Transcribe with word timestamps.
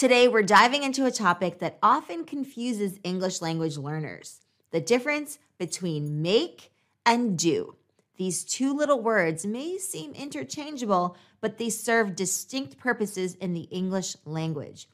Today, 0.00 0.28
we're 0.28 0.40
diving 0.40 0.82
into 0.82 1.04
a 1.04 1.10
topic 1.10 1.58
that 1.58 1.78
often 1.82 2.24
confuses 2.24 2.98
English 3.04 3.42
language 3.42 3.76
learners 3.76 4.40
the 4.70 4.80
difference 4.80 5.38
between 5.58 6.22
make 6.22 6.72
and 7.04 7.38
do. 7.38 7.76
These 8.16 8.44
two 8.44 8.74
little 8.74 9.02
words 9.02 9.44
may 9.44 9.76
seem 9.76 10.14
interchangeable, 10.14 11.18
but 11.42 11.58
they 11.58 11.68
serve 11.68 12.16
distinct 12.16 12.78
purposes 12.78 13.34
in 13.34 13.52
the 13.52 13.68
English 13.70 14.16
language. 14.24 14.88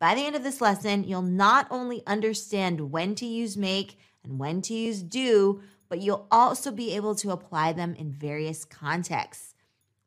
By 0.00 0.16
the 0.16 0.22
end 0.22 0.34
of 0.34 0.42
this 0.42 0.60
lesson, 0.60 1.04
you'll 1.04 1.22
not 1.22 1.68
only 1.70 2.02
understand 2.04 2.90
when 2.90 3.14
to 3.14 3.26
use 3.26 3.56
make 3.56 3.96
and 4.24 4.40
when 4.40 4.60
to 4.62 4.74
use 4.74 5.02
do, 5.02 5.62
but 5.88 6.00
you'll 6.00 6.26
also 6.32 6.72
be 6.72 6.96
able 6.96 7.14
to 7.14 7.30
apply 7.30 7.74
them 7.74 7.94
in 7.94 8.10
various 8.10 8.64
contexts. 8.64 9.54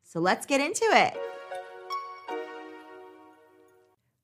So 0.03 0.19
let's 0.19 0.45
get 0.45 0.59
into 0.59 0.83
it. 0.91 1.30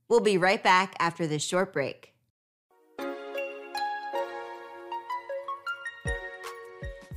We'll 0.10 0.22
be 0.22 0.38
right 0.38 0.64
back 0.64 0.96
after 1.00 1.28
this 1.28 1.44
short 1.44 1.74
break. 1.74 2.14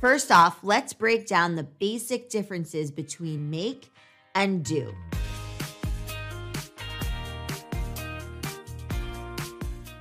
First 0.01 0.31
off, 0.31 0.63
let's 0.63 0.93
break 0.93 1.27
down 1.27 1.55
the 1.55 1.63
basic 1.63 2.29
differences 2.29 2.91
between 2.91 3.49
make 3.49 3.91
and 4.35 4.65
do. 4.65 4.93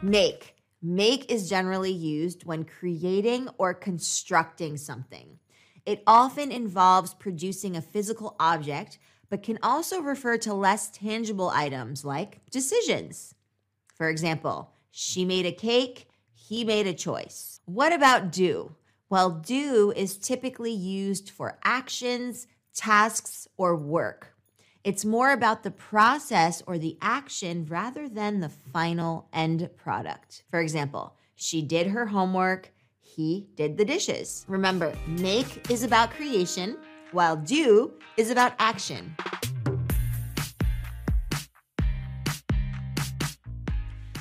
Make. 0.02 0.56
Make 0.82 1.30
is 1.30 1.50
generally 1.50 1.92
used 1.92 2.44
when 2.44 2.64
creating 2.64 3.50
or 3.58 3.74
constructing 3.74 4.78
something. 4.78 5.38
It 5.84 6.02
often 6.06 6.50
involves 6.50 7.12
producing 7.12 7.76
a 7.76 7.82
physical 7.82 8.34
object, 8.40 8.98
but 9.30 9.42
can 9.42 9.58
also 9.62 10.02
refer 10.02 10.36
to 10.38 10.52
less 10.52 10.90
tangible 10.90 11.48
items 11.48 12.04
like 12.04 12.44
decisions. 12.50 13.34
For 13.94 14.08
example, 14.08 14.72
she 14.90 15.24
made 15.24 15.46
a 15.46 15.52
cake, 15.52 16.08
he 16.34 16.64
made 16.64 16.86
a 16.86 16.92
choice. 16.92 17.60
What 17.64 17.92
about 17.92 18.32
do? 18.32 18.74
Well, 19.08 19.30
do 19.30 19.92
is 19.96 20.18
typically 20.18 20.72
used 20.72 21.30
for 21.30 21.58
actions, 21.64 22.46
tasks, 22.74 23.48
or 23.56 23.76
work. 23.76 24.34
It's 24.82 25.04
more 25.04 25.32
about 25.32 25.62
the 25.62 25.70
process 25.70 26.62
or 26.66 26.78
the 26.78 26.96
action 27.02 27.66
rather 27.68 28.08
than 28.08 28.40
the 28.40 28.48
final 28.48 29.28
end 29.32 29.68
product. 29.76 30.42
For 30.50 30.60
example, 30.60 31.16
she 31.34 31.60
did 31.60 31.88
her 31.88 32.06
homework, 32.06 32.72
he 33.00 33.48
did 33.56 33.76
the 33.76 33.84
dishes. 33.84 34.44
Remember, 34.48 34.94
make 35.06 35.70
is 35.70 35.82
about 35.82 36.10
creation, 36.12 36.76
while 37.12 37.36
do 37.36 37.92
is 38.16 38.30
about 38.30 38.52
action. 38.58 39.14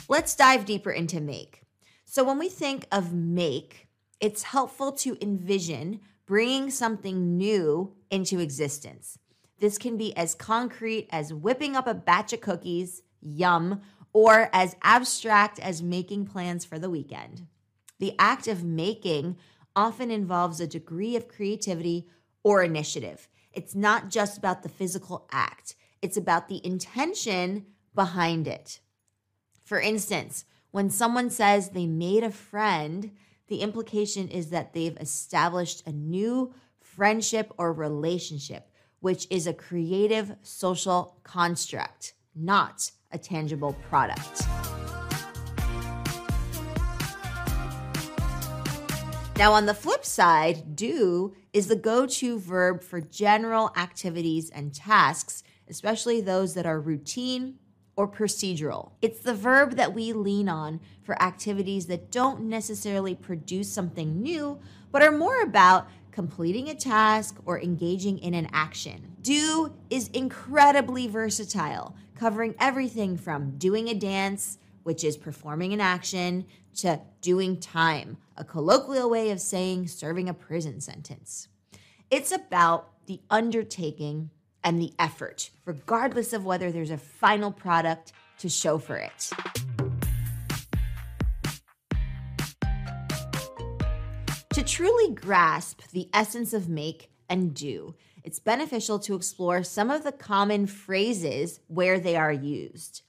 Let's 0.08 0.36
dive 0.36 0.66
deeper 0.66 0.92
into 0.92 1.22
make. 1.22 1.62
So, 2.06 2.24
when 2.24 2.40
we 2.40 2.50
think 2.50 2.88
of 2.92 3.14
make, 3.14 3.88
it's 4.20 4.44
helpful 4.44 4.92
to 4.94 5.18
envision 5.22 6.00
bringing 6.26 6.72
something 6.72 7.38
new 7.38 7.94
into 8.10 8.40
existence. 8.40 9.20
This 9.60 9.78
can 9.78 9.98
be 9.98 10.16
as 10.18 10.34
concrete 10.36 11.08
as 11.12 11.34
whipping 11.34 11.76
up 11.76 11.88
a 11.88 11.94
batch 11.94 12.34
of 12.34 12.42
cookies, 12.42 13.02
yum, 13.22 13.82
or 14.14 14.50
as 14.54 14.76
abstract 14.82 15.60
as 15.60 15.84
making 15.84 16.26
plans 16.26 16.66
for 16.66 16.80
the 16.80 16.90
weekend. 16.90 17.46
The 18.00 18.16
act 18.18 18.48
of 18.48 18.64
making 18.64 19.38
often 19.76 20.10
involves 20.10 20.60
a 20.60 20.68
degree 20.68 21.16
of 21.16 21.28
creativity 21.28 22.08
or 22.44 22.64
initiative. 22.64 23.28
It's 23.54 23.76
not 23.76 24.10
just 24.10 24.38
about 24.38 24.64
the 24.64 24.70
physical 24.70 25.28
act, 25.32 25.76
it's 26.02 26.18
about 26.18 26.48
the 26.48 26.66
intention 26.66 27.66
behind 27.96 28.48
it. 28.48 28.80
For 29.64 29.80
instance, 29.80 30.46
when 30.72 30.90
someone 30.90 31.30
says 31.30 31.70
they 31.70 31.88
made 31.88 32.24
a 32.24 32.32
friend, 32.32 33.12
the 33.48 33.62
implication 33.62 34.30
is 34.30 34.50
that 34.52 34.74
they've 34.74 34.98
established 34.98 35.86
a 35.86 35.92
new 35.92 36.54
friendship 36.80 37.52
or 37.58 37.74
relationship, 37.74 38.70
which 39.00 39.28
is 39.30 39.48
a 39.48 39.54
creative 39.54 40.36
social 40.42 41.18
construct, 41.24 42.14
not 42.36 42.92
a 43.12 43.18
tangible 43.18 43.74
product. 43.90 44.44
Now, 49.40 49.54
on 49.54 49.68
the 49.68 49.74
flip 49.74 50.04
side, 50.04 50.76
do 50.76 51.34
is 51.54 51.68
the 51.68 51.78
go 51.78 52.06
to 52.06 52.38
verb 52.38 52.84
for 52.84 53.00
general 53.00 53.72
activities 53.78 54.50
and 54.50 54.74
tasks, 54.74 55.44
especially 55.70 56.20
those 56.20 56.56
that 56.56 56.66
are 56.66 56.82
routine 56.82 57.58
or 57.96 58.06
procedural. 58.06 58.92
It's 59.02 59.22
the 59.22 59.34
verb 59.34 59.78
that 59.78 59.94
we 59.94 60.12
lean 60.12 60.50
on 60.50 60.82
for 61.04 61.20
activities 61.24 61.86
that 61.86 62.12
don't 62.12 62.50
necessarily 62.50 63.16
produce 63.16 63.72
something 63.72 64.22
new, 64.22 64.60
but 64.92 65.02
are 65.02 65.10
more 65.10 65.42
about 65.42 65.88
completing 66.12 66.68
a 66.68 66.76
task 66.76 67.38
or 67.46 67.62
engaging 67.62 68.20
in 68.20 68.34
an 68.34 68.50
action. 68.52 69.16
Do 69.22 69.74
is 69.90 70.10
incredibly 70.10 71.08
versatile, 71.08 71.96
covering 72.14 72.56
everything 72.60 73.16
from 73.16 73.58
doing 73.58 73.88
a 73.88 73.94
dance, 73.94 74.58
which 74.90 75.04
is 75.04 75.18
performing 75.18 75.72
an 75.72 75.80
action, 75.80 76.44
to 76.74 77.00
doing 77.22 77.60
time, 77.60 78.18
a 78.38 78.44
colloquial 78.44 79.08
way 79.08 79.30
of 79.30 79.40
saying 79.40 79.88
serving 79.88 80.28
a 80.28 80.34
prison 80.34 80.82
sentence. 80.82 81.48
It's 82.10 82.32
about 82.32 82.90
the 83.06 83.22
undertaking 83.30 84.32
and 84.64 84.82
the 84.82 84.92
effort, 84.98 85.52
regardless 85.64 86.34
of 86.34 86.44
whether 86.44 86.72
there's 86.72 86.90
a 86.90 86.98
final 86.98 87.52
product 87.52 88.14
to 88.40 88.50
show 88.50 88.80
for 88.80 88.98
it. 88.98 89.30
To 94.54 94.64
truly 94.64 95.14
grasp 95.14 95.84
the 95.92 96.10
essence 96.16 96.52
of 96.52 96.68
make 96.68 97.12
and 97.30 97.54
do, 97.54 97.94
it's 98.24 98.40
beneficial 98.40 98.98
to 99.02 99.14
explore 99.14 99.62
some 99.62 99.92
of 99.92 100.04
the 100.04 100.12
common 100.12 100.66
phrases 100.66 101.60
where 101.68 102.00
they 102.00 102.16
are 102.16 102.34
used. 102.34 103.04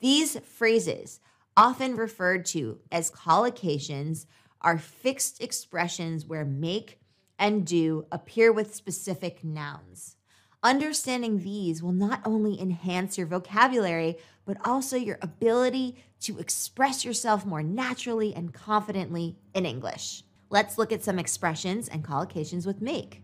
These 0.00 0.38
phrases, 0.40 1.20
often 1.56 1.96
referred 1.96 2.46
to 2.46 2.78
as 2.90 3.10
collocations, 3.10 4.26
are 4.60 4.78
fixed 4.78 5.42
expressions 5.42 6.26
where 6.26 6.44
make 6.44 7.00
and 7.38 7.66
do 7.66 8.06
appear 8.12 8.52
with 8.52 8.74
specific 8.74 9.42
nouns. 9.42 10.16
Understanding 10.62 11.38
these 11.38 11.82
will 11.82 11.92
not 11.92 12.20
only 12.26 12.60
enhance 12.60 13.16
your 13.16 13.26
vocabulary, 13.26 14.18
but 14.44 14.58
also 14.66 14.96
your 14.96 15.18
ability 15.22 15.96
to 16.20 16.38
express 16.38 17.04
yourself 17.04 17.46
more 17.46 17.62
naturally 17.62 18.34
and 18.34 18.52
confidently 18.52 19.38
in 19.54 19.64
English. 19.64 20.22
Let's 20.50 20.76
look 20.76 20.92
at 20.92 21.02
some 21.02 21.18
expressions 21.18 21.88
and 21.88 22.04
collocations 22.04 22.66
with 22.66 22.82
make. 22.82 23.22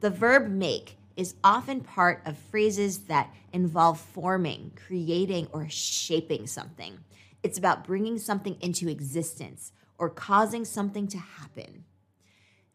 The 0.00 0.10
verb 0.10 0.48
make 0.48 0.96
is 1.16 1.34
often 1.42 1.80
part 1.80 2.22
of 2.26 2.36
phrases 2.36 2.98
that 3.06 3.32
involve 3.52 3.98
forming, 3.98 4.72
creating, 4.86 5.48
or 5.52 5.68
shaping 5.68 6.46
something. 6.46 6.98
It's 7.42 7.58
about 7.58 7.86
bringing 7.86 8.18
something 8.18 8.56
into 8.60 8.88
existence 8.88 9.72
or 9.98 10.10
causing 10.10 10.64
something 10.64 11.08
to 11.08 11.18
happen. 11.18 11.84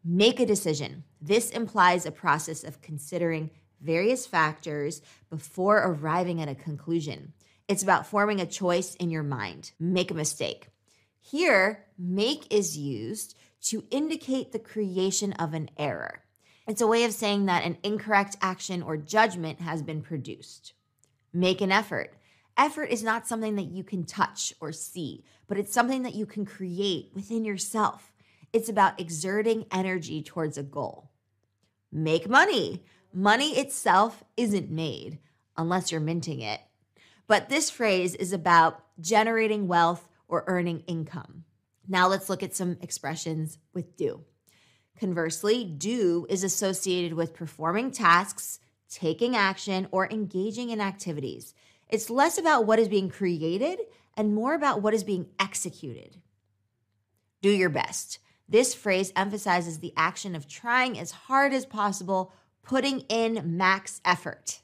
Make 0.04 0.40
a 0.40 0.46
decision. 0.46 1.04
This 1.20 1.50
implies 1.50 2.04
a 2.04 2.10
process 2.10 2.64
of 2.64 2.82
considering 2.82 3.50
various 3.80 4.26
factors 4.26 5.02
before 5.30 5.78
arriving 5.78 6.40
at 6.40 6.48
a 6.48 6.54
conclusion. 6.54 7.32
It's 7.68 7.82
about 7.82 8.06
forming 8.06 8.40
a 8.40 8.46
choice 8.46 8.94
in 8.96 9.10
your 9.10 9.22
mind. 9.22 9.72
Make 9.78 10.10
a 10.10 10.14
mistake. 10.14 10.68
Here, 11.20 11.84
make 11.96 12.52
is 12.52 12.76
used 12.76 13.36
to 13.62 13.84
indicate 13.90 14.50
the 14.50 14.58
creation 14.58 15.32
of 15.34 15.54
an 15.54 15.70
error. 15.78 16.21
It's 16.66 16.80
a 16.80 16.86
way 16.86 17.04
of 17.04 17.12
saying 17.12 17.46
that 17.46 17.64
an 17.64 17.78
incorrect 17.82 18.36
action 18.40 18.82
or 18.82 18.96
judgment 18.96 19.60
has 19.60 19.82
been 19.82 20.00
produced. 20.00 20.74
Make 21.32 21.60
an 21.60 21.72
effort. 21.72 22.14
Effort 22.56 22.84
is 22.84 23.02
not 23.02 23.26
something 23.26 23.56
that 23.56 23.70
you 23.70 23.82
can 23.82 24.04
touch 24.04 24.52
or 24.60 24.72
see, 24.72 25.24
but 25.48 25.58
it's 25.58 25.72
something 25.72 26.02
that 26.02 26.14
you 26.14 26.26
can 26.26 26.44
create 26.44 27.10
within 27.14 27.44
yourself. 27.44 28.12
It's 28.52 28.68
about 28.68 29.00
exerting 29.00 29.66
energy 29.72 30.22
towards 30.22 30.58
a 30.58 30.62
goal. 30.62 31.10
Make 31.90 32.28
money. 32.28 32.84
Money 33.12 33.58
itself 33.58 34.22
isn't 34.36 34.70
made 34.70 35.18
unless 35.56 35.90
you're 35.90 36.00
minting 36.00 36.40
it. 36.40 36.60
But 37.26 37.48
this 37.48 37.70
phrase 37.70 38.14
is 38.14 38.32
about 38.32 38.84
generating 39.00 39.68
wealth 39.68 40.08
or 40.28 40.44
earning 40.46 40.80
income. 40.86 41.44
Now 41.88 42.08
let's 42.08 42.28
look 42.30 42.42
at 42.42 42.54
some 42.54 42.76
expressions 42.80 43.58
with 43.74 43.96
do. 43.96 44.24
Conversely, 44.98 45.64
do 45.64 46.26
is 46.28 46.44
associated 46.44 47.14
with 47.14 47.34
performing 47.34 47.90
tasks, 47.90 48.60
taking 48.88 49.34
action, 49.34 49.88
or 49.90 50.08
engaging 50.10 50.70
in 50.70 50.80
activities. 50.80 51.54
It's 51.88 52.10
less 52.10 52.38
about 52.38 52.66
what 52.66 52.78
is 52.78 52.88
being 52.88 53.08
created 53.08 53.80
and 54.16 54.34
more 54.34 54.54
about 54.54 54.82
what 54.82 54.94
is 54.94 55.04
being 55.04 55.26
executed. 55.40 56.18
Do 57.40 57.50
your 57.50 57.70
best. 57.70 58.18
This 58.48 58.74
phrase 58.74 59.12
emphasizes 59.16 59.78
the 59.78 59.94
action 59.96 60.34
of 60.34 60.46
trying 60.46 60.98
as 60.98 61.10
hard 61.10 61.52
as 61.52 61.66
possible 61.66 62.32
putting 62.62 63.00
in 63.08 63.56
max 63.56 64.00
effort. 64.04 64.60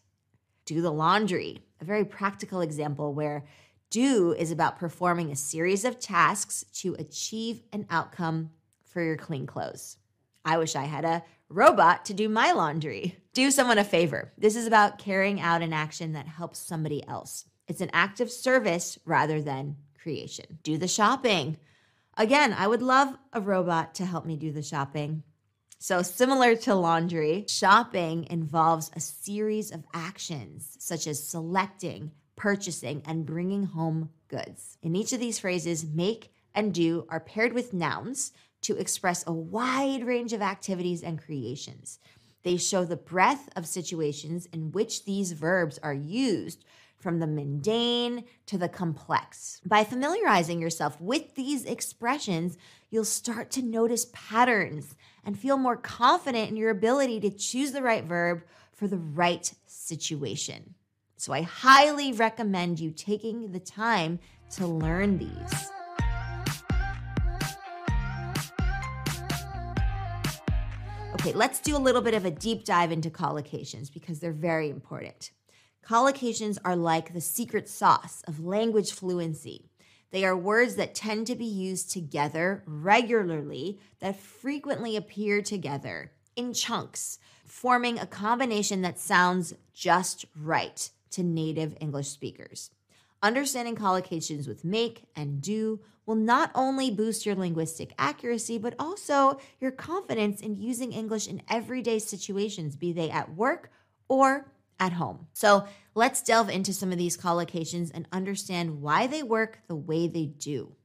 Do 0.64 0.82
the 0.82 0.92
laundry, 0.92 1.62
a 1.80 1.84
very 1.84 2.04
practical 2.04 2.60
example 2.60 3.14
where 3.14 3.44
Do 3.90 4.34
is 4.38 4.50
about 4.50 4.78
performing 4.78 5.32
a 5.32 5.36
series 5.36 5.84
of 5.84 5.98
tasks 5.98 6.64
to 6.74 6.94
achieve 6.98 7.62
an 7.72 7.86
outcome 7.88 8.50
for 8.84 9.02
your 9.02 9.16
clean 9.16 9.46
clothes. 9.46 9.96
I 10.48 10.56
wish 10.56 10.74
I 10.74 10.84
had 10.84 11.04
a 11.04 11.22
robot 11.50 12.06
to 12.06 12.14
do 12.14 12.26
my 12.26 12.52
laundry. 12.52 13.18
Do 13.34 13.50
someone 13.50 13.76
a 13.76 13.84
favor. 13.84 14.32
This 14.38 14.56
is 14.56 14.66
about 14.66 14.98
carrying 14.98 15.42
out 15.42 15.60
an 15.60 15.74
action 15.74 16.14
that 16.14 16.26
helps 16.26 16.58
somebody 16.58 17.06
else. 17.06 17.44
It's 17.66 17.82
an 17.82 17.90
act 17.92 18.20
of 18.20 18.30
service 18.30 18.98
rather 19.04 19.42
than 19.42 19.76
creation. 20.02 20.58
Do 20.62 20.78
the 20.78 20.88
shopping. 20.88 21.58
Again, 22.16 22.54
I 22.54 22.66
would 22.66 22.80
love 22.80 23.14
a 23.34 23.42
robot 23.42 23.94
to 23.96 24.06
help 24.06 24.24
me 24.24 24.36
do 24.36 24.50
the 24.50 24.62
shopping. 24.62 25.22
So, 25.78 26.00
similar 26.00 26.56
to 26.56 26.74
laundry, 26.74 27.44
shopping 27.46 28.26
involves 28.30 28.90
a 28.96 29.00
series 29.00 29.70
of 29.70 29.84
actions 29.92 30.78
such 30.80 31.06
as 31.06 31.28
selecting, 31.28 32.12
purchasing, 32.36 33.02
and 33.04 33.26
bringing 33.26 33.64
home 33.64 34.08
goods. 34.28 34.78
In 34.82 34.96
each 34.96 35.12
of 35.12 35.20
these 35.20 35.38
phrases, 35.38 35.84
make 35.84 36.32
and 36.54 36.72
do 36.72 37.06
are 37.10 37.20
paired 37.20 37.52
with 37.52 37.74
nouns 37.74 38.32
to 38.62 38.76
express 38.76 39.24
a 39.26 39.32
wide 39.32 40.04
range 40.04 40.32
of 40.32 40.42
activities 40.42 41.02
and 41.02 41.22
creations. 41.22 41.98
They 42.42 42.56
show 42.56 42.84
the 42.84 42.96
breadth 42.96 43.48
of 43.56 43.66
situations 43.66 44.46
in 44.52 44.72
which 44.72 45.04
these 45.04 45.32
verbs 45.32 45.78
are 45.82 45.94
used, 45.94 46.64
from 46.98 47.20
the 47.20 47.26
mundane 47.26 48.24
to 48.46 48.58
the 48.58 48.68
complex. 48.68 49.60
By 49.64 49.84
familiarizing 49.84 50.60
yourself 50.60 51.00
with 51.00 51.34
these 51.34 51.64
expressions, 51.64 52.58
you'll 52.90 53.04
start 53.04 53.50
to 53.52 53.62
notice 53.62 54.08
patterns 54.12 54.96
and 55.24 55.38
feel 55.38 55.56
more 55.56 55.76
confident 55.76 56.50
in 56.50 56.56
your 56.56 56.70
ability 56.70 57.20
to 57.20 57.30
choose 57.30 57.72
the 57.72 57.82
right 57.82 58.04
verb 58.04 58.42
for 58.72 58.88
the 58.88 58.98
right 58.98 59.52
situation. 59.66 60.74
So 61.16 61.32
I 61.32 61.42
highly 61.42 62.12
recommend 62.12 62.80
you 62.80 62.90
taking 62.90 63.52
the 63.52 63.60
time 63.60 64.18
to 64.52 64.66
learn 64.66 65.18
these. 65.18 65.70
Okay, 71.28 71.36
let's 71.36 71.60
do 71.60 71.76
a 71.76 71.78
little 71.78 72.00
bit 72.00 72.14
of 72.14 72.24
a 72.24 72.30
deep 72.30 72.64
dive 72.64 72.90
into 72.90 73.10
collocations 73.10 73.92
because 73.92 74.18
they're 74.18 74.32
very 74.32 74.70
important. 74.70 75.30
Collocations 75.84 76.56
are 76.64 76.74
like 76.74 77.12
the 77.12 77.20
secret 77.20 77.68
sauce 77.68 78.22
of 78.26 78.46
language 78.46 78.92
fluency. 78.92 79.68
They 80.10 80.24
are 80.24 80.34
words 80.34 80.76
that 80.76 80.94
tend 80.94 81.26
to 81.26 81.36
be 81.36 81.44
used 81.44 81.90
together 81.90 82.62
regularly, 82.64 83.78
that 84.00 84.18
frequently 84.18 84.96
appear 84.96 85.42
together 85.42 86.12
in 86.34 86.54
chunks, 86.54 87.18
forming 87.44 87.98
a 87.98 88.06
combination 88.06 88.80
that 88.80 88.98
sounds 88.98 89.52
just 89.74 90.24
right 90.34 90.88
to 91.10 91.22
native 91.22 91.76
English 91.78 92.08
speakers. 92.08 92.70
Understanding 93.22 93.74
collocations 93.74 94.46
with 94.46 94.64
make 94.64 95.04
and 95.16 95.40
do 95.40 95.80
will 96.06 96.14
not 96.14 96.50
only 96.54 96.90
boost 96.90 97.26
your 97.26 97.34
linguistic 97.34 97.92
accuracy, 97.98 98.58
but 98.58 98.74
also 98.78 99.38
your 99.60 99.72
confidence 99.72 100.40
in 100.40 100.56
using 100.56 100.92
English 100.92 101.26
in 101.26 101.42
everyday 101.50 101.98
situations, 101.98 102.76
be 102.76 102.92
they 102.92 103.10
at 103.10 103.34
work 103.34 103.70
or 104.08 104.52
at 104.80 104.92
home. 104.92 105.26
So 105.32 105.66
let's 105.94 106.22
delve 106.22 106.48
into 106.48 106.72
some 106.72 106.92
of 106.92 106.98
these 106.98 107.16
collocations 107.16 107.90
and 107.92 108.06
understand 108.12 108.80
why 108.80 109.06
they 109.06 109.22
work 109.22 109.58
the 109.66 109.76
way 109.76 110.06
they 110.06 110.26
do. 110.26 110.76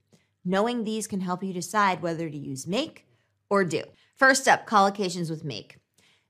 Knowing 0.44 0.84
these 0.84 1.08
can 1.08 1.22
help 1.22 1.44
you 1.44 1.54
decide 1.54 2.02
whether 2.02 2.30
to 2.30 2.38
use 2.38 2.68
make 2.68 3.06
or 3.50 3.64
do. 3.64 3.84
First 4.16 4.48
up, 4.48 4.68
collocations 4.68 5.30
with 5.30 5.44
make. 5.44 5.78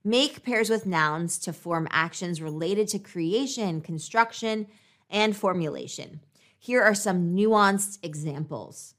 Make 0.04 0.44
pairs 0.44 0.70
with 0.70 0.86
nouns 0.86 1.40
to 1.40 1.54
form 1.54 1.88
actions 1.90 2.42
related 2.42 2.90
to 2.90 3.00
creation, 3.00 3.80
construction, 3.80 4.68
and 5.14 5.38
formulation. 5.38 6.20
Here 6.60 6.82
are 6.82 6.96
some 6.96 7.36
nuanced 7.36 8.00
examples. 8.04 8.96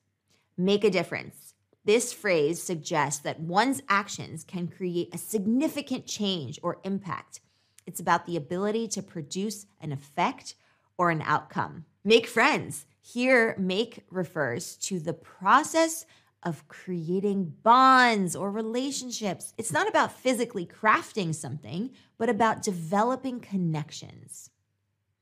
Make 0.57 0.85
a 0.85 0.91
difference. 0.91 1.55
This 1.85 2.13
phrase 2.13 2.63
suggests 2.63 3.21
that 3.23 3.41
one's 3.41 3.83
actions 3.89 4.45
can 4.45 4.69
create 4.69 5.15
a 5.15 5.19
significant 5.19 6.07
change 6.07 6.59
or 6.63 6.81
impact. 6.85 7.41
It's 7.87 8.01
about 8.01 8.25
the 8.25 8.37
ability 8.37 8.89
to 8.89 9.03
produce 9.03 9.67
an 9.81 9.93
effect 9.93 10.55
or 10.97 11.11
an 11.11 11.21
outcome. 11.23 11.85
Make 12.05 12.27
friends. 12.27 12.87
Here, 13.01 13.55
make 13.59 14.05
refers 14.11 14.77
to 14.77 14.99
the 14.99 15.13
process 15.13 16.07
of 16.43 16.69
creating 16.69 17.55
bonds 17.63 18.37
or 18.37 18.51
relationships. 18.51 19.53
It's 19.59 19.73
not 19.73 19.89
about 19.89 20.13
physically 20.13 20.67
crafting 20.67 21.35
something, 21.35 21.91
but 22.17 22.29
about 22.31 22.63
developing 22.63 23.41
connections. 23.41 24.51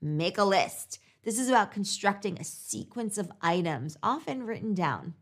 Make 0.05 0.37
a 0.37 0.45
list. 0.45 0.99
This 1.23 1.39
is 1.39 1.49
about 1.49 1.71
constructing 1.71 2.37
a 2.37 2.45
sequence 2.45 3.19
of 3.19 3.31
items, 3.41 3.97
often 4.03 4.45
written 4.45 4.75
down. 4.75 5.15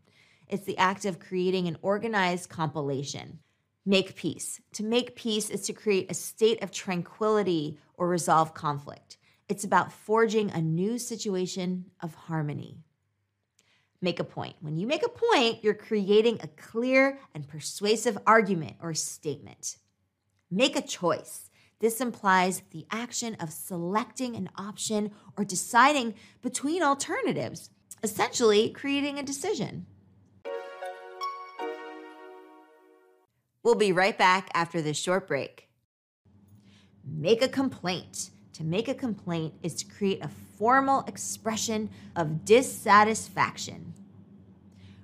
It's 0.47 0.65
the 0.65 0.77
act 0.79 1.05
of 1.05 1.19
creating 1.19 1.67
an 1.67 1.77
organized 1.83 2.49
compilation. 2.49 3.37
Make 3.85 4.15
peace. 4.15 4.59
To 4.73 4.83
make 4.83 5.15
peace 5.15 5.51
is 5.51 5.61
to 5.67 5.73
create 5.73 6.09
a 6.09 6.15
state 6.15 6.63
of 6.63 6.71
tranquility 6.71 7.77
or 7.93 8.09
resolve 8.09 8.55
conflict. 8.55 9.17
It's 9.47 9.63
about 9.63 9.93
forging 9.93 10.49
a 10.49 10.63
new 10.63 10.97
situation 10.97 11.91
of 12.01 12.15
harmony. 12.15 12.79
Make 14.01 14.19
a 14.19 14.23
point. 14.23 14.55
When 14.61 14.77
you 14.77 14.87
make 14.87 15.05
a 15.05 15.09
point, 15.09 15.63
you're 15.63 15.75
creating 15.75 16.39
a 16.41 16.47
clear 16.47 17.19
and 17.35 17.47
persuasive 17.47 18.17
argument 18.25 18.77
or 18.81 18.95
statement. 18.95 19.77
Make 20.49 20.75
a 20.75 20.81
choice. 20.81 21.50
This 21.81 21.99
implies 21.99 22.61
the 22.69 22.85
action 22.91 23.35
of 23.39 23.51
selecting 23.51 24.35
an 24.35 24.49
option 24.55 25.11
or 25.35 25.43
deciding 25.43 26.13
between 26.43 26.83
alternatives, 26.83 27.71
essentially 28.03 28.69
creating 28.69 29.17
a 29.17 29.23
decision. 29.23 29.87
We'll 33.63 33.75
be 33.75 33.91
right 33.91 34.15
back 34.15 34.49
after 34.53 34.79
this 34.79 34.97
short 34.97 35.27
break. 35.27 35.69
Make 37.03 37.41
a 37.41 37.47
complaint. 37.47 38.29
To 38.53 38.63
make 38.63 38.87
a 38.87 38.93
complaint 38.93 39.55
is 39.63 39.73
to 39.75 39.85
create 39.85 40.23
a 40.23 40.29
formal 40.59 41.03
expression 41.07 41.89
of 42.15 42.45
dissatisfaction. 42.45 43.93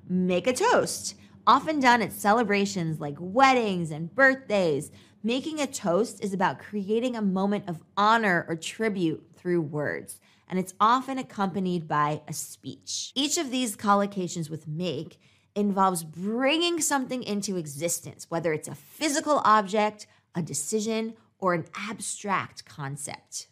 Make 0.07 0.45
a 0.45 0.53
toast. 0.53 1.15
Often 1.47 1.79
done 1.79 2.01
at 2.01 2.11
celebrations 2.11 2.99
like 2.99 3.15
weddings 3.19 3.89
and 3.89 4.13
birthdays, 4.13 4.91
Making 5.23 5.59
a 5.59 5.67
toast 5.67 6.23
is 6.23 6.33
about 6.33 6.59
creating 6.59 7.15
a 7.15 7.21
moment 7.21 7.67
of 7.67 7.83
honor 7.97 8.45
or 8.47 8.55
tribute 8.55 9.25
through 9.35 9.61
words, 9.61 10.19
and 10.47 10.59
it's 10.59 10.75
often 10.79 11.17
accompanied 11.17 11.87
by 11.87 12.21
a 12.27 12.33
speech. 12.33 13.11
Each 13.15 13.37
of 13.37 13.49
these 13.49 13.75
collocations 13.75 14.49
with 14.49 14.67
make 14.67 15.19
involves 15.55 16.03
bringing 16.03 16.79
something 16.79 17.23
into 17.23 17.57
existence, 17.57 18.27
whether 18.29 18.53
it's 18.53 18.67
a 18.67 18.75
physical 18.75 19.41
object, 19.43 20.05
a 20.35 20.41
decision, 20.43 21.15
or 21.39 21.55
an 21.55 21.65
abstract 21.75 22.65
concept. 22.65 23.47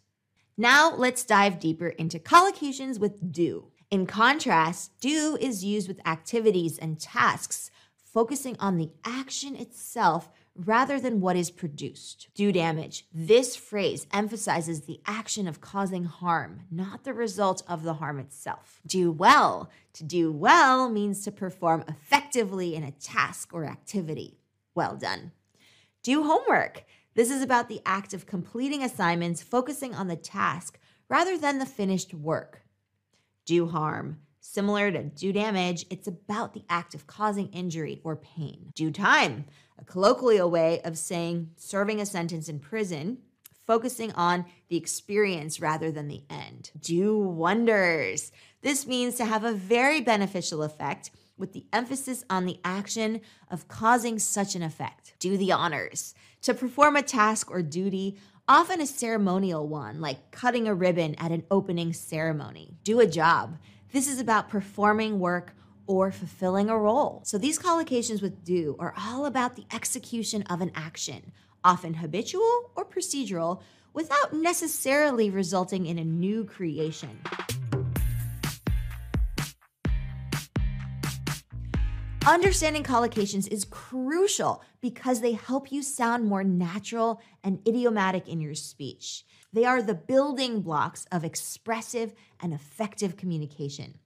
Now, 0.56 0.94
let's 0.94 1.24
dive 1.24 1.58
deeper 1.58 1.88
into 1.88 2.20
collocations 2.20 3.00
with 3.00 3.32
do. 3.32 3.72
In 3.90 4.06
contrast, 4.06 4.92
do 5.00 5.36
is 5.40 5.64
used 5.64 5.88
with 5.88 6.06
activities 6.06 6.78
and 6.78 6.98
tasks, 6.98 7.70
focusing 8.04 8.56
on 8.60 8.76
the 8.76 8.92
action 9.04 9.56
itself 9.56 10.30
rather 10.58 10.98
than 10.98 11.20
what 11.20 11.36
is 11.36 11.50
produced. 11.50 12.28
Do 12.34 12.52
damage. 12.52 13.06
This 13.12 13.56
phrase 13.56 14.06
emphasizes 14.12 14.82
the 14.82 15.00
action 15.06 15.46
of 15.46 15.60
causing 15.60 16.04
harm, 16.04 16.62
not 16.70 17.04
the 17.04 17.12
result 17.14 17.62
of 17.68 17.82
the 17.82 17.94
harm 17.94 18.18
itself. 18.18 18.80
Do 18.86 19.10
well. 19.10 19.70
To 19.94 20.04
do 20.04 20.32
well 20.32 20.88
means 20.88 21.24
to 21.24 21.32
perform 21.32 21.84
effectively 21.88 22.74
in 22.74 22.84
a 22.84 22.92
task 22.92 23.52
or 23.52 23.64
activity. 23.64 24.38
Well 24.74 24.96
done. 24.96 25.32
Do 26.02 26.24
homework. 26.24 26.84
This 27.14 27.30
is 27.30 27.42
about 27.42 27.68
the 27.68 27.80
act 27.86 28.12
of 28.12 28.26
completing 28.26 28.82
assignments, 28.82 29.42
focusing 29.42 29.94
on 29.94 30.08
the 30.08 30.16
task 30.16 30.78
rather 31.08 31.38
than 31.38 31.58
the 31.58 31.66
finished 31.66 32.12
work. 32.12 32.62
Do 33.46 33.66
harm. 33.66 34.20
Similar 34.52 34.92
to 34.92 35.02
do 35.02 35.32
damage, 35.32 35.84
it's 35.90 36.06
about 36.06 36.54
the 36.54 36.64
act 36.70 36.94
of 36.94 37.06
causing 37.06 37.48
injury 37.48 38.00
or 38.04 38.16
pain. 38.16 38.70
Do 38.74 38.90
time 38.90 39.44
a 39.78 39.84
colloquial 39.84 40.50
way 40.50 40.80
of 40.82 40.96
saying 40.96 41.50
serving 41.56 42.00
a 42.00 42.06
sentence 42.06 42.48
in 42.48 42.60
prison, 42.60 43.18
focusing 43.66 44.12
on 44.12 44.46
the 44.68 44.76
experience 44.76 45.60
rather 45.60 45.90
than 45.90 46.08
the 46.08 46.22
end. 46.30 46.70
Do 46.80 47.18
wonders. 47.18 48.32
This 48.62 48.86
means 48.86 49.16
to 49.16 49.26
have 49.26 49.44
a 49.44 49.52
very 49.52 50.00
beneficial 50.00 50.62
effect 50.62 51.10
with 51.36 51.52
the 51.52 51.66
emphasis 51.72 52.24
on 52.30 52.46
the 52.46 52.58
action 52.64 53.20
of 53.50 53.68
causing 53.68 54.18
such 54.18 54.54
an 54.54 54.62
effect. 54.62 55.14
Do 55.18 55.36
the 55.36 55.52
honors. 55.52 56.14
To 56.42 56.54
perform 56.54 56.96
a 56.96 57.02
task 57.02 57.50
or 57.50 57.60
duty, 57.60 58.16
often 58.48 58.80
a 58.80 58.86
ceremonial 58.86 59.68
one, 59.68 60.00
like 60.00 60.30
cutting 60.30 60.66
a 60.66 60.74
ribbon 60.74 61.16
at 61.16 61.32
an 61.32 61.42
opening 61.50 61.92
ceremony. 61.92 62.78
Do 62.84 63.00
a 63.00 63.06
job. 63.06 63.58
This 63.92 64.08
is 64.08 64.18
about 64.18 64.48
performing 64.48 65.20
work 65.20 65.54
or 65.86 66.10
fulfilling 66.10 66.68
a 66.68 66.76
role. 66.76 67.22
So 67.24 67.38
these 67.38 67.58
collocations 67.58 68.20
with 68.20 68.44
do 68.44 68.74
are 68.78 68.92
all 68.98 69.26
about 69.26 69.54
the 69.54 69.64
execution 69.72 70.42
of 70.42 70.60
an 70.60 70.72
action, 70.74 71.32
often 71.62 71.94
habitual 71.94 72.72
or 72.74 72.84
procedural, 72.84 73.62
without 73.92 74.32
necessarily 74.32 75.30
resulting 75.30 75.86
in 75.86 75.98
a 75.98 76.04
new 76.04 76.44
creation. 76.44 77.20
Understanding 82.26 82.82
collocations 82.82 83.46
is 83.52 83.64
crucial 83.64 84.60
because 84.80 85.20
they 85.20 85.34
help 85.34 85.70
you 85.70 85.80
sound 85.80 86.24
more 86.24 86.42
natural 86.42 87.20
and 87.44 87.60
idiomatic 87.68 88.26
in 88.26 88.40
your 88.40 88.56
speech. 88.56 89.24
They 89.52 89.64
are 89.64 89.80
the 89.80 89.94
building 89.94 90.60
blocks 90.60 91.06
of 91.12 91.22
expressive 91.22 92.14
and 92.40 92.52
effective 92.52 93.16
communication. 93.16 94.00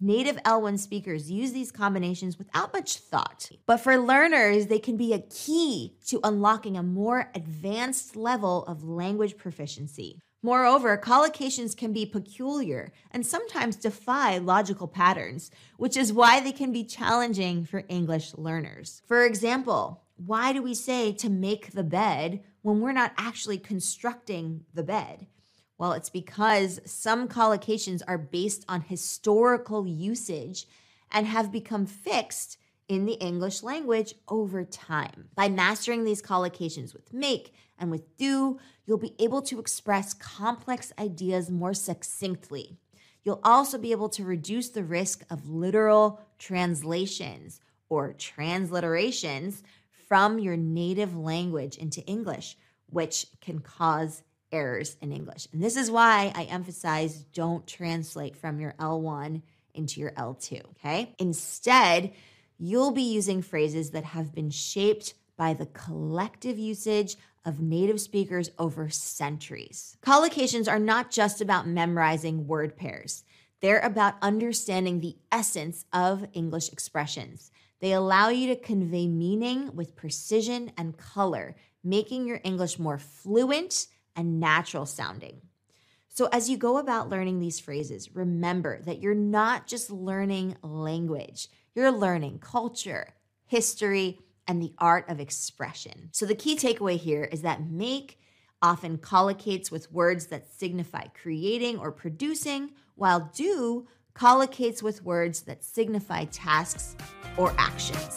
Native 0.00 0.36
L1 0.44 0.78
speakers 0.78 1.32
use 1.32 1.50
these 1.50 1.72
combinations 1.72 2.38
without 2.38 2.72
much 2.72 2.98
thought. 2.98 3.50
But 3.66 3.78
for 3.78 3.96
learners, 3.96 4.66
they 4.66 4.78
can 4.78 4.96
be 4.96 5.12
a 5.12 5.18
key 5.18 5.96
to 6.06 6.20
unlocking 6.22 6.76
a 6.76 6.82
more 6.84 7.32
advanced 7.34 8.14
level 8.14 8.64
of 8.66 8.84
language 8.84 9.36
proficiency. 9.36 10.20
Moreover, 10.44 10.98
collocations 10.98 11.74
can 11.74 11.94
be 11.94 12.04
peculiar 12.04 12.92
and 13.10 13.24
sometimes 13.24 13.76
defy 13.76 14.36
logical 14.36 14.86
patterns, 14.86 15.50
which 15.78 15.96
is 15.96 16.12
why 16.12 16.38
they 16.38 16.52
can 16.52 16.70
be 16.70 16.84
challenging 16.84 17.64
for 17.64 17.84
English 17.88 18.34
learners. 18.36 19.00
For 19.06 19.24
example, 19.24 20.02
why 20.16 20.52
do 20.52 20.60
we 20.62 20.74
say 20.74 21.12
to 21.12 21.30
make 21.30 21.72
the 21.72 21.82
bed 21.82 22.44
when 22.60 22.80
we're 22.80 22.92
not 22.92 23.14
actually 23.16 23.56
constructing 23.56 24.66
the 24.74 24.82
bed? 24.82 25.28
Well, 25.78 25.92
it's 25.92 26.10
because 26.10 26.78
some 26.84 27.26
collocations 27.26 28.02
are 28.06 28.18
based 28.18 28.66
on 28.68 28.82
historical 28.82 29.86
usage 29.86 30.66
and 31.10 31.26
have 31.26 31.52
become 31.52 31.86
fixed 31.86 32.58
in 32.88 33.06
the 33.06 33.14
English 33.14 33.62
language 33.62 34.14
over 34.28 34.64
time. 34.64 35.28
By 35.34 35.48
mastering 35.48 36.04
these 36.04 36.22
collocations 36.22 36.92
with 36.92 37.12
make 37.12 37.54
and 37.78 37.90
with 37.90 38.16
do, 38.16 38.58
you'll 38.86 38.98
be 38.98 39.14
able 39.18 39.42
to 39.42 39.58
express 39.58 40.14
complex 40.14 40.92
ideas 40.98 41.50
more 41.50 41.74
succinctly. 41.74 42.76
You'll 43.24 43.40
also 43.42 43.78
be 43.78 43.92
able 43.92 44.10
to 44.10 44.24
reduce 44.24 44.68
the 44.68 44.84
risk 44.84 45.24
of 45.30 45.48
literal 45.48 46.20
translations 46.38 47.60
or 47.88 48.12
transliterations 48.12 49.62
from 50.08 50.38
your 50.38 50.56
native 50.56 51.16
language 51.16 51.76
into 51.78 52.02
English, 52.02 52.56
which 52.90 53.26
can 53.40 53.60
cause 53.60 54.22
errors 54.52 54.96
in 55.00 55.10
English. 55.10 55.48
And 55.52 55.62
this 55.62 55.76
is 55.76 55.90
why 55.90 56.32
I 56.34 56.44
emphasize 56.44 57.24
don't 57.32 57.66
translate 57.66 58.36
from 58.36 58.60
your 58.60 58.74
L1 58.78 59.42
into 59.72 60.00
your 60.00 60.12
L2, 60.12 60.62
okay? 60.70 61.14
Instead, 61.18 62.12
you'll 62.58 62.92
be 62.92 63.02
using 63.02 63.42
phrases 63.42 63.90
that 63.90 64.04
have 64.04 64.34
been 64.34 64.50
shaped 64.50 65.14
by 65.36 65.54
the 65.54 65.66
collective 65.66 66.58
usage 66.58 67.16
of 67.44 67.60
native 67.60 68.00
speakers 68.00 68.50
over 68.58 68.88
centuries. 68.88 69.96
Collocations 70.02 70.68
are 70.70 70.78
not 70.78 71.10
just 71.10 71.40
about 71.40 71.66
memorizing 71.66 72.46
word 72.46 72.76
pairs. 72.76 73.24
They're 73.60 73.80
about 73.80 74.14
understanding 74.22 75.00
the 75.00 75.16
essence 75.30 75.84
of 75.92 76.26
English 76.32 76.70
expressions. 76.70 77.50
They 77.80 77.92
allow 77.92 78.28
you 78.28 78.48
to 78.48 78.56
convey 78.56 79.06
meaning 79.08 79.74
with 79.74 79.96
precision 79.96 80.72
and 80.76 80.96
color, 80.96 81.56
making 81.82 82.26
your 82.26 82.40
English 82.44 82.78
more 82.78 82.98
fluent 82.98 83.86
and 84.16 84.40
natural 84.40 84.86
sounding. 84.86 85.42
So, 86.08 86.28
as 86.30 86.48
you 86.48 86.56
go 86.56 86.78
about 86.78 87.08
learning 87.08 87.40
these 87.40 87.58
phrases, 87.58 88.14
remember 88.14 88.80
that 88.82 89.00
you're 89.00 89.14
not 89.14 89.66
just 89.66 89.90
learning 89.90 90.56
language, 90.62 91.48
you're 91.74 91.90
learning 91.90 92.38
culture, 92.38 93.14
history, 93.46 94.20
and 94.46 94.62
the 94.62 94.72
art 94.78 95.08
of 95.08 95.20
expression. 95.20 96.08
So, 96.12 96.26
the 96.26 96.34
key 96.34 96.56
takeaway 96.56 96.96
here 96.96 97.24
is 97.24 97.42
that 97.42 97.68
make 97.68 98.18
often 98.62 98.98
collocates 98.98 99.70
with 99.70 99.92
words 99.92 100.26
that 100.26 100.46
signify 100.48 101.06
creating 101.20 101.78
or 101.78 101.90
producing, 101.90 102.70
while 102.94 103.30
do 103.34 103.86
collocates 104.14 104.82
with 104.82 105.02
words 105.02 105.42
that 105.42 105.64
signify 105.64 106.24
tasks 106.26 106.96
or 107.36 107.52
actions. 107.58 108.16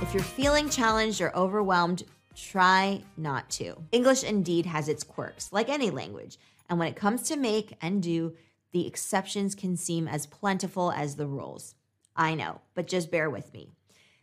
If 0.00 0.14
you're 0.14 0.22
feeling 0.22 0.68
challenged 0.68 1.20
or 1.20 1.34
overwhelmed, 1.36 2.04
try 2.34 3.02
not 3.16 3.48
to. 3.50 3.76
English 3.92 4.24
indeed 4.24 4.66
has 4.66 4.88
its 4.88 5.04
quirks, 5.04 5.52
like 5.52 5.68
any 5.68 5.90
language. 5.90 6.38
And 6.72 6.78
when 6.78 6.88
it 6.88 6.96
comes 6.96 7.24
to 7.24 7.36
make 7.36 7.76
and 7.82 8.02
do, 8.02 8.32
the 8.72 8.86
exceptions 8.86 9.54
can 9.54 9.76
seem 9.76 10.08
as 10.08 10.24
plentiful 10.24 10.90
as 10.90 11.16
the 11.16 11.26
rules. 11.26 11.74
I 12.16 12.34
know, 12.34 12.62
but 12.72 12.86
just 12.86 13.10
bear 13.10 13.28
with 13.28 13.52
me. 13.52 13.68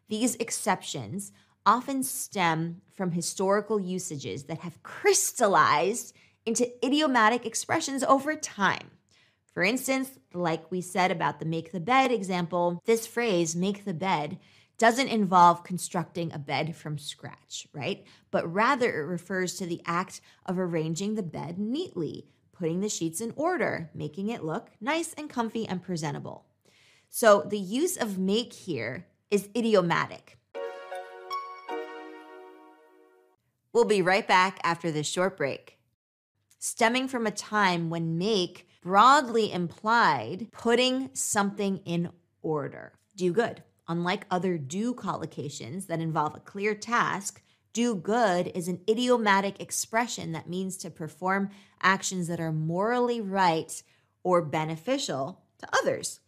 These 0.07 0.33
exceptions 0.37 1.31
often 1.63 2.01
stem 2.01 2.81
from 2.91 3.11
historical 3.11 3.79
usages 3.79 4.45
that 4.45 4.61
have 4.61 4.81
crystallized 4.81 6.15
into 6.43 6.67
idiomatic 6.83 7.45
expressions 7.45 8.03
over 8.03 8.35
time. 8.35 8.89
For 9.53 9.61
instance, 9.61 10.09
like 10.33 10.71
we 10.71 10.81
said 10.81 11.11
about 11.11 11.39
the 11.39 11.45
make 11.45 11.71
the 11.71 11.79
bed 11.79 12.11
example, 12.11 12.81
this 12.85 13.05
phrase, 13.05 13.55
make 13.55 13.85
the 13.85 13.93
bed, 13.93 14.39
doesn't 14.79 15.09
involve 15.09 15.63
constructing 15.63 16.33
a 16.33 16.39
bed 16.39 16.75
from 16.75 16.97
scratch, 16.97 17.67
right? 17.73 18.03
But 18.31 18.51
rather 18.51 18.87
it 18.87 19.05
refers 19.05 19.53
to 19.57 19.67
the 19.67 19.83
act 19.85 20.19
of 20.47 20.57
arranging 20.57 21.13
the 21.13 21.21
bed 21.21 21.59
neatly, 21.59 22.25
putting 22.59 22.81
the 22.81 22.89
sheets 22.89 23.21
in 23.21 23.31
order, 23.37 23.89
making 23.95 24.27
it 24.27 24.43
look 24.43 24.71
nice 24.81 25.13
and 25.13 25.29
comfy 25.29 25.65
and 25.65 25.81
presentable. 25.81 26.45
So 27.09 27.41
the 27.49 27.57
use 27.57 27.95
of 27.95 28.19
make 28.19 28.51
here 28.51 29.07
is 29.31 29.47
idiomatic. 29.55 30.37
We'll 33.71 33.85
be 33.85 34.01
right 34.01 34.27
back 34.27 34.59
after 34.63 34.91
this 34.91 35.07
short 35.07 35.37
break. 35.37 35.77
Stemming 36.59 37.07
from 37.07 37.25
a 37.25 37.31
time 37.31 37.89
when 37.89 38.17
make 38.17 38.67
broadly 38.81 39.51
implied 39.51 40.49
putting 40.51 41.11
something 41.13 41.77
in 41.85 42.09
order. 42.41 42.93
Do 43.15 43.31
good. 43.31 43.63
Unlike 43.87 44.25
other 44.29 44.57
do 44.57 44.93
collocations 44.93 45.87
that 45.87 46.01
involve 46.01 46.35
a 46.35 46.39
clear 46.41 46.75
task, 46.75 47.41
do 47.73 47.95
good 47.95 48.51
is 48.55 48.67
an 48.67 48.81
idiomatic 48.89 49.61
expression 49.61 50.31
that 50.31 50.49
means 50.49 50.77
to 50.77 50.89
perform 50.89 51.49
actions 51.81 52.27
that 52.27 52.39
are 52.39 52.51
morally 52.51 53.21
right 53.21 53.81
or 54.23 54.41
beneficial 54.41 55.41
to 55.59 55.67
others. 55.73 56.19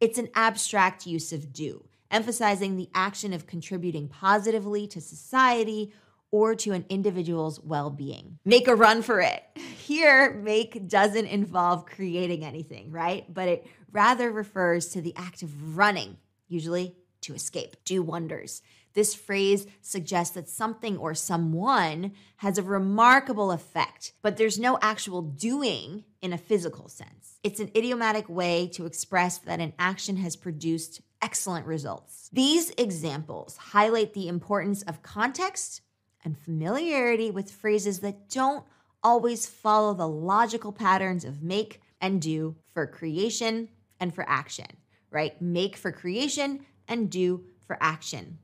It's 0.00 0.18
an 0.18 0.28
abstract 0.34 1.06
use 1.06 1.32
of 1.32 1.52
do, 1.52 1.86
emphasizing 2.10 2.76
the 2.76 2.90
action 2.94 3.32
of 3.32 3.46
contributing 3.46 4.08
positively 4.08 4.86
to 4.88 5.00
society 5.00 5.92
or 6.30 6.54
to 6.56 6.72
an 6.72 6.84
individual's 6.88 7.60
well 7.60 7.90
being. 7.90 8.38
Make 8.44 8.66
a 8.66 8.74
run 8.74 9.02
for 9.02 9.20
it. 9.20 9.42
Here, 9.56 10.34
make 10.34 10.88
doesn't 10.88 11.26
involve 11.26 11.86
creating 11.86 12.44
anything, 12.44 12.90
right? 12.90 13.32
But 13.32 13.48
it 13.48 13.66
rather 13.92 14.32
refers 14.32 14.88
to 14.88 15.00
the 15.00 15.14
act 15.16 15.42
of 15.42 15.76
running, 15.76 16.16
usually 16.48 16.96
to 17.20 17.34
escape. 17.34 17.76
Do 17.84 18.02
wonders. 18.02 18.62
This 18.94 19.14
phrase 19.14 19.66
suggests 19.82 20.34
that 20.34 20.48
something 20.48 20.96
or 20.96 21.14
someone 21.14 22.12
has 22.36 22.58
a 22.58 22.62
remarkable 22.62 23.50
effect, 23.50 24.12
but 24.22 24.36
there's 24.36 24.58
no 24.58 24.78
actual 24.80 25.20
doing 25.20 26.04
in 26.22 26.32
a 26.32 26.38
physical 26.38 26.88
sense. 26.88 27.38
It's 27.42 27.60
an 27.60 27.72
idiomatic 27.76 28.28
way 28.28 28.68
to 28.74 28.86
express 28.86 29.38
that 29.38 29.60
an 29.60 29.72
action 29.78 30.16
has 30.18 30.36
produced 30.36 31.02
excellent 31.20 31.66
results. 31.66 32.30
These 32.32 32.70
examples 32.78 33.56
highlight 33.56 34.14
the 34.14 34.28
importance 34.28 34.82
of 34.82 35.02
context 35.02 35.80
and 36.24 36.38
familiarity 36.38 37.30
with 37.30 37.50
phrases 37.50 38.00
that 38.00 38.28
don't 38.30 38.64
always 39.02 39.46
follow 39.46 39.92
the 39.92 40.08
logical 40.08 40.72
patterns 40.72 41.24
of 41.24 41.42
make 41.42 41.80
and 42.00 42.22
do 42.22 42.56
for 42.72 42.86
creation 42.86 43.68
and 43.98 44.14
for 44.14 44.24
action, 44.28 44.66
right? 45.10 45.40
Make 45.42 45.76
for 45.76 45.92
creation 45.92 46.64
and 46.88 47.10
do 47.10 47.44
for 47.66 47.76
action. 47.80 48.38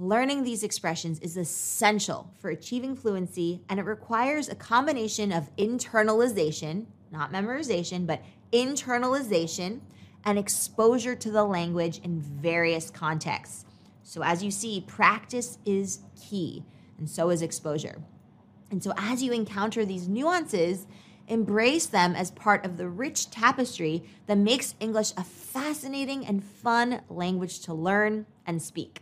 Learning 0.00 0.42
these 0.42 0.62
expressions 0.62 1.18
is 1.18 1.36
essential 1.36 2.32
for 2.38 2.48
achieving 2.48 2.96
fluency, 2.96 3.60
and 3.68 3.78
it 3.78 3.84
requires 3.84 4.48
a 4.48 4.54
combination 4.54 5.30
of 5.30 5.54
internalization, 5.56 6.86
not 7.12 7.30
memorization, 7.30 8.06
but 8.06 8.22
internalization 8.50 9.80
and 10.24 10.38
exposure 10.38 11.14
to 11.14 11.30
the 11.30 11.44
language 11.44 12.00
in 12.02 12.18
various 12.18 12.88
contexts. 12.88 13.66
So, 14.02 14.22
as 14.22 14.42
you 14.42 14.50
see, 14.50 14.82
practice 14.86 15.58
is 15.66 15.98
key, 16.18 16.64
and 16.96 17.06
so 17.06 17.28
is 17.28 17.42
exposure. 17.42 18.00
And 18.70 18.82
so, 18.82 18.94
as 18.96 19.22
you 19.22 19.32
encounter 19.32 19.84
these 19.84 20.08
nuances, 20.08 20.86
Embrace 21.30 21.86
them 21.86 22.16
as 22.16 22.32
part 22.32 22.64
of 22.64 22.76
the 22.76 22.88
rich 22.88 23.30
tapestry 23.30 24.02
that 24.26 24.36
makes 24.36 24.74
English 24.80 25.12
a 25.16 25.22
fascinating 25.22 26.26
and 26.26 26.42
fun 26.42 27.02
language 27.08 27.60
to 27.60 27.72
learn 27.72 28.26
and 28.44 28.60
speak. 28.60 29.00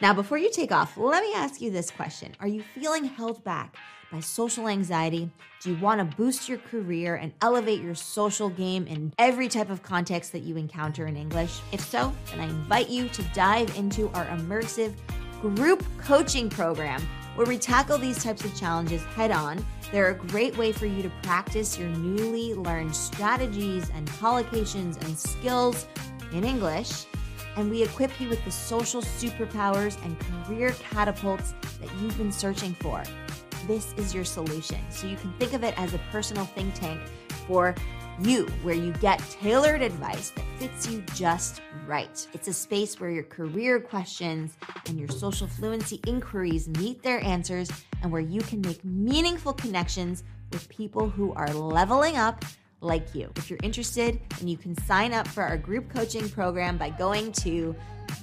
Now, 0.00 0.14
before 0.14 0.38
you 0.38 0.48
take 0.52 0.70
off, 0.70 0.96
let 0.96 1.24
me 1.24 1.34
ask 1.34 1.60
you 1.60 1.72
this 1.72 1.90
question 1.90 2.32
Are 2.38 2.46
you 2.46 2.62
feeling 2.62 3.04
held 3.04 3.42
back 3.42 3.76
by 4.12 4.20
social 4.20 4.68
anxiety? 4.68 5.28
Do 5.60 5.70
you 5.70 5.76
want 5.78 5.98
to 5.98 6.16
boost 6.16 6.48
your 6.48 6.58
career 6.58 7.16
and 7.16 7.32
elevate 7.42 7.82
your 7.82 7.96
social 7.96 8.48
game 8.48 8.86
in 8.86 9.12
every 9.18 9.48
type 9.48 9.70
of 9.70 9.82
context 9.82 10.30
that 10.32 10.44
you 10.44 10.56
encounter 10.56 11.08
in 11.08 11.16
English? 11.16 11.60
If 11.72 11.80
so, 11.80 12.12
then 12.30 12.40
I 12.40 12.44
invite 12.44 12.88
you 12.88 13.08
to 13.08 13.22
dive 13.34 13.76
into 13.76 14.08
our 14.10 14.24
immersive 14.26 14.94
group 15.40 15.84
coaching 15.98 16.48
program 16.48 17.02
where 17.34 17.46
we 17.46 17.58
tackle 17.58 17.98
these 17.98 18.22
types 18.22 18.44
of 18.44 18.56
challenges 18.56 19.02
head 19.04 19.32
on. 19.32 19.64
They're 19.90 20.10
a 20.10 20.14
great 20.14 20.56
way 20.56 20.70
for 20.70 20.86
you 20.86 21.02
to 21.02 21.10
practice 21.22 21.76
your 21.76 21.88
newly 21.88 22.54
learned 22.54 22.94
strategies 22.94 23.90
and 23.90 24.06
collocations 24.10 25.02
and 25.04 25.18
skills 25.18 25.86
in 26.32 26.44
English. 26.44 27.06
And 27.58 27.70
we 27.70 27.82
equip 27.82 28.20
you 28.20 28.28
with 28.28 28.42
the 28.44 28.52
social 28.52 29.02
superpowers 29.02 30.00
and 30.04 30.16
career 30.46 30.70
catapults 30.78 31.54
that 31.80 31.90
you've 32.00 32.16
been 32.16 32.30
searching 32.30 32.72
for. 32.74 33.02
This 33.66 33.92
is 33.94 34.14
your 34.14 34.24
solution. 34.24 34.78
So 34.90 35.08
you 35.08 35.16
can 35.16 35.32
think 35.34 35.54
of 35.54 35.64
it 35.64 35.76
as 35.76 35.92
a 35.92 35.98
personal 36.12 36.44
think 36.44 36.72
tank 36.74 37.00
for 37.48 37.74
you, 38.20 38.46
where 38.62 38.76
you 38.76 38.92
get 38.94 39.18
tailored 39.28 39.82
advice 39.82 40.30
that 40.30 40.44
fits 40.58 40.88
you 40.88 41.02
just 41.14 41.60
right. 41.86 42.26
It's 42.32 42.46
a 42.46 42.52
space 42.52 43.00
where 43.00 43.10
your 43.10 43.24
career 43.24 43.80
questions 43.80 44.56
and 44.86 44.98
your 44.98 45.08
social 45.08 45.48
fluency 45.48 46.00
inquiries 46.06 46.68
meet 46.68 47.02
their 47.02 47.20
answers, 47.24 47.70
and 48.02 48.12
where 48.12 48.22
you 48.22 48.40
can 48.40 48.60
make 48.60 48.84
meaningful 48.84 49.52
connections 49.52 50.22
with 50.52 50.68
people 50.68 51.08
who 51.08 51.32
are 51.34 51.52
leveling 51.52 52.16
up 52.16 52.44
like 52.80 53.14
you. 53.14 53.30
If 53.36 53.50
you're 53.50 53.58
interested, 53.62 54.18
then 54.38 54.48
you 54.48 54.56
can 54.56 54.76
sign 54.84 55.12
up 55.12 55.28
for 55.28 55.42
our 55.42 55.56
group 55.56 55.92
coaching 55.92 56.28
program 56.28 56.78
by 56.78 56.90
going 56.90 57.32
to 57.32 57.74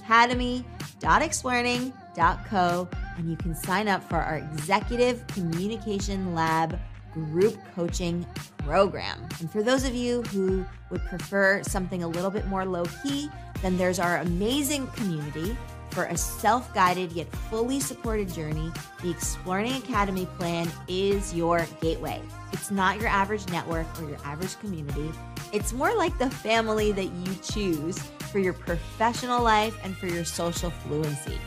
academy.explearning.co 0.03 2.89
and 3.17 3.29
you 3.29 3.35
can 3.35 3.53
sign 3.55 3.87
up 3.87 4.07
for 4.07 4.17
our 4.17 4.37
Executive 4.37 5.25
Communication 5.27 6.33
Lab 6.33 6.79
group 7.13 7.57
coaching 7.73 8.25
program. 8.59 9.27
And 9.39 9.49
for 9.49 9.63
those 9.63 9.85
of 9.85 9.95
you 9.95 10.21
who 10.23 10.65
would 10.89 11.03
prefer 11.05 11.63
something 11.63 12.03
a 12.03 12.07
little 12.07 12.31
bit 12.31 12.47
more 12.47 12.65
low 12.65 12.83
key, 13.03 13.29
then 13.61 13.77
there's 13.77 13.99
our 13.99 14.17
amazing 14.17 14.87
community 14.87 15.55
for 15.95 16.03
a 16.03 16.17
self 16.17 16.71
guided 16.73 17.13
yet 17.13 17.33
fully 17.49 17.79
supported 17.79 18.31
journey. 18.31 18.71
The 19.01 19.09
Explearning 19.09 19.75
Academy 19.75 20.27
plan 20.37 20.69
is 20.89 21.33
your 21.33 21.65
gateway. 21.79 22.21
It's 22.51 22.69
not 22.69 22.99
your 22.99 23.07
average 23.07 23.47
network 23.47 23.87
or 23.99 24.09
your 24.09 24.19
average 24.25 24.59
community. 24.59 25.09
It's 25.53 25.71
more 25.71 25.95
like 25.95 26.15
the 26.17 26.29
family 26.29 26.91
that 26.91 27.05
you 27.05 27.33
choose 27.41 27.97
for 28.31 28.39
your 28.39 28.53
professional 28.53 29.41
life 29.41 29.79
and 29.83 29.95
for 29.95 30.07
your 30.07 30.25
social 30.25 30.69
fluency. 30.69 31.39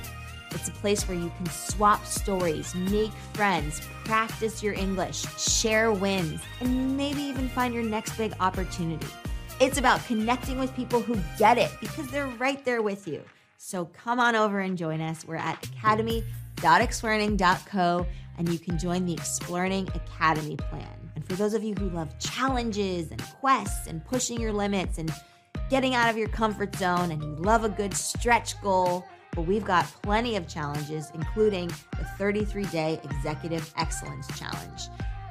It's 0.52 0.68
a 0.68 0.72
place 0.72 1.06
where 1.06 1.18
you 1.18 1.30
can 1.36 1.46
swap 1.50 2.06
stories, 2.06 2.74
make 2.74 3.12
friends, 3.34 3.82
practice 4.06 4.62
your 4.62 4.72
English, 4.72 5.26
share 5.38 5.92
wins, 5.92 6.40
and 6.60 6.96
maybe 6.96 7.20
even 7.20 7.50
find 7.50 7.74
your 7.74 7.82
next 7.82 8.16
big 8.16 8.32
opportunity. 8.40 9.06
It's 9.60 9.76
about 9.76 10.02
connecting 10.06 10.58
with 10.58 10.74
people 10.74 11.02
who 11.02 11.18
get 11.38 11.58
it 11.58 11.70
because 11.80 12.08
they're 12.08 12.28
right 12.38 12.64
there 12.64 12.80
with 12.80 13.06
you. 13.06 13.22
So 13.60 13.86
come 13.86 14.20
on 14.20 14.36
over 14.36 14.60
and 14.60 14.78
join 14.78 15.00
us. 15.00 15.24
We're 15.26 15.34
at 15.34 15.66
academy.explearning.co 15.66 18.06
and 18.38 18.48
you 18.48 18.56
can 18.56 18.78
join 18.78 19.04
the 19.04 19.14
Explearning 19.14 19.88
Academy 19.96 20.56
plan. 20.56 21.10
And 21.16 21.26
for 21.26 21.34
those 21.34 21.54
of 21.54 21.64
you 21.64 21.74
who 21.74 21.90
love 21.90 22.16
challenges 22.20 23.10
and 23.10 23.20
quests 23.40 23.88
and 23.88 24.04
pushing 24.04 24.40
your 24.40 24.52
limits 24.52 24.98
and 24.98 25.12
getting 25.70 25.96
out 25.96 26.08
of 26.08 26.16
your 26.16 26.28
comfort 26.28 26.76
zone 26.76 27.10
and 27.10 27.20
you 27.20 27.34
love 27.34 27.64
a 27.64 27.68
good 27.68 27.94
stretch 27.94 28.62
goal, 28.62 29.04
but 29.34 29.42
we've 29.42 29.64
got 29.64 29.86
plenty 30.02 30.36
of 30.36 30.46
challenges, 30.46 31.10
including 31.12 31.66
the 31.98 32.04
33 32.16 32.64
day 32.66 33.00
Executive 33.02 33.74
Excellence 33.76 34.28
Challenge. 34.38 34.82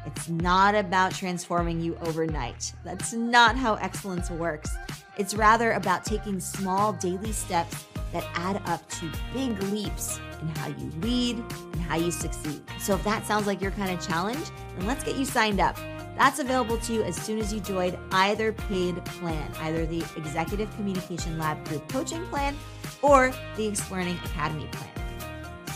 It's 0.06 0.28
not 0.28 0.76
about 0.76 1.14
transforming 1.14 1.80
you 1.80 1.96
overnight. 2.02 2.74
That's 2.84 3.14
not 3.14 3.56
how 3.56 3.76
excellence 3.76 4.30
works. 4.30 4.76
It's 5.18 5.34
rather 5.34 5.72
about 5.72 6.06
taking 6.06 6.40
small 6.40 6.94
daily 6.94 7.32
steps 7.32 7.87
that 8.14 8.26
add 8.36 8.62
up 8.66 8.88
to 8.90 9.12
big 9.34 9.62
leaps 9.64 10.20
in 10.42 10.48
how 10.50 10.68
you 10.68 10.92
lead 11.02 11.38
and 11.38 11.82
how 11.82 11.98
you 11.98 12.12
succeed. 12.12 12.62
So, 12.80 12.96
if 12.96 13.04
that 13.04 13.26
sounds 13.26 13.48
like 13.48 13.62
your 13.62 13.72
kind 13.72 13.92
of 13.92 14.06
challenge, 14.06 14.50
then 14.78 14.88
let's 14.88 15.04
get 15.04 15.16
you 15.16 15.26
signed 15.26 15.60
up. 15.60 15.78
That's 16.18 16.40
available 16.40 16.78
to 16.78 16.94
you 16.94 17.04
as 17.04 17.16
soon 17.16 17.40
as 17.40 17.54
you 17.54 17.60
join 17.60 17.98
either 18.12 18.52
paid 18.52 19.04
plan, 19.06 19.52
either 19.62 19.86
the 19.86 20.04
Executive 20.16 20.74
Communication 20.76 21.38
Lab 21.38 21.64
Group 21.68 21.88
Coaching 21.90 22.26
Plan 22.28 22.56
or 23.02 23.32
the 23.56 23.68
Explearning 23.68 24.18
Academy 24.26 24.68
Plan. 24.72 24.90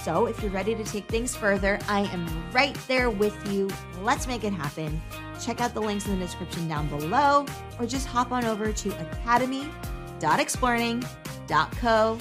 So, 0.03 0.25
if 0.25 0.41
you're 0.41 0.51
ready 0.51 0.73
to 0.73 0.83
take 0.83 1.05
things 1.05 1.35
further, 1.35 1.77
I 1.87 2.01
am 2.11 2.27
right 2.51 2.75
there 2.87 3.11
with 3.11 3.51
you. 3.51 3.69
Let's 4.01 4.25
make 4.25 4.43
it 4.43 4.53
happen. 4.53 4.99
Check 5.39 5.61
out 5.61 5.73
the 5.73 5.81
links 5.81 6.07
in 6.07 6.19
the 6.19 6.25
description 6.25 6.67
down 6.67 6.87
below, 6.87 7.45
or 7.79 7.85
just 7.85 8.07
hop 8.07 8.31
on 8.31 8.45
over 8.45 8.71
to 8.73 8.89
academy.explearning.co 11.51 12.17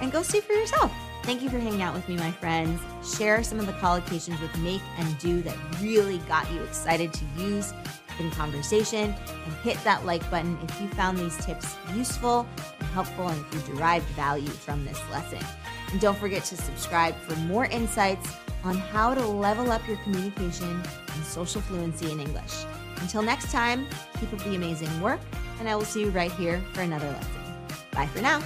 and 0.00 0.12
go 0.12 0.22
see 0.22 0.40
for 0.40 0.52
yourself. 0.52 0.92
Thank 1.22 1.42
you 1.42 1.50
for 1.50 1.58
hanging 1.58 1.82
out 1.82 1.94
with 1.94 2.08
me, 2.08 2.16
my 2.16 2.30
friends. 2.30 2.80
Share 3.16 3.42
some 3.42 3.58
of 3.58 3.66
the 3.66 3.72
collocations 3.74 4.40
with 4.40 4.56
Make 4.58 4.82
and 4.98 5.18
Do 5.18 5.42
that 5.42 5.56
really 5.80 6.18
got 6.18 6.50
you 6.52 6.62
excited 6.62 7.12
to 7.12 7.24
use 7.36 7.72
in 8.20 8.30
conversation 8.30 9.14
and 9.28 9.54
hit 9.62 9.76
that 9.84 10.06
like 10.06 10.28
button 10.30 10.56
if 10.62 10.80
you 10.80 10.88
found 10.88 11.18
these 11.18 11.36
tips 11.44 11.74
useful 11.94 12.46
and 12.78 12.88
helpful 12.88 13.28
and 13.28 13.44
if 13.46 13.68
you 13.68 13.74
derived 13.74 14.06
value 14.10 14.46
from 14.46 14.84
this 14.84 15.00
lesson. 15.10 15.44
And 15.90 16.00
don't 16.00 16.16
forget 16.16 16.44
to 16.44 16.56
subscribe 16.56 17.14
for 17.16 17.36
more 17.40 17.66
insights 17.66 18.32
on 18.64 18.76
how 18.76 19.14
to 19.14 19.26
level 19.26 19.70
up 19.70 19.86
your 19.86 19.98
communication 19.98 20.82
and 21.12 21.24
social 21.24 21.60
fluency 21.60 22.10
in 22.10 22.20
English. 22.20 22.64
Until 23.00 23.22
next 23.22 23.52
time, 23.52 23.86
keep 24.18 24.32
up 24.32 24.38
the 24.40 24.54
amazing 24.54 25.00
work, 25.00 25.20
and 25.58 25.68
I 25.68 25.76
will 25.76 25.84
see 25.84 26.00
you 26.02 26.10
right 26.10 26.32
here 26.32 26.62
for 26.72 26.80
another 26.80 27.08
lesson. 27.08 27.35
Bye 27.96 28.06
for 28.08 28.20
now. 28.20 28.42